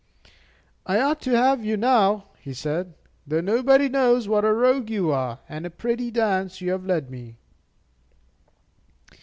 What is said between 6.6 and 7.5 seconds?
have led me!"